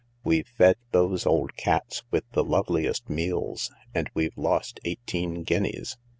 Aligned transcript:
We've 0.23 0.47
fed 0.47 0.77
those 0.93 1.27
old 1.27 1.55
cats 1.57 2.01
with 2.09 2.23
the 2.31 2.43
loveliest 2.43 3.07
meals 3.07 3.69
and 3.93 4.09
we've 4.15 4.35
lost 4.35 4.79
eighteen 4.83 5.43
guineas. 5.43 5.95